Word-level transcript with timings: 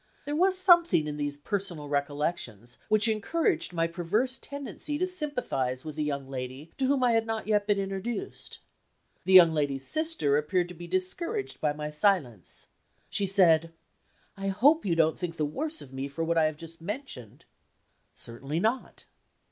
There 0.25 0.35
was 0.35 0.57
something 0.57 1.05
in 1.07 1.17
these 1.17 1.37
personal 1.37 1.87
recollections, 1.87 2.79
which 2.89 3.07
encouraged 3.07 3.71
my 3.71 3.85
perverse 3.85 4.35
tendency 4.35 4.97
to 4.97 5.05
sympathize 5.05 5.85
with 5.85 5.95
a 5.95 6.01
young 6.01 6.27
lady 6.27 6.71
to 6.79 6.87
whom 6.87 7.03
I 7.03 7.11
had 7.11 7.27
not 7.27 7.45
yet 7.45 7.67
been 7.67 7.77
introduced. 7.77 8.57
The 9.25 9.33
young 9.33 9.51
lady's 9.53 9.85
sister 9.85 10.37
appeared 10.37 10.69
to 10.69 10.73
be 10.73 10.87
discouraged 10.87 11.61
by 11.61 11.73
my 11.73 11.91
silence. 11.91 12.65
She 13.11 13.27
said: 13.27 13.73
"I 14.35 14.47
hope 14.47 14.87
you 14.87 14.95
don't 14.95 15.19
think 15.19 15.37
the 15.37 15.45
worse 15.45 15.83
of 15.83 15.93
me 15.93 16.07
for 16.07 16.23
what 16.23 16.35
I 16.35 16.45
have 16.45 16.57
just 16.57 16.81
mentioned?" 16.81 17.45
"Certainly 18.15 18.59
not." 18.59 19.05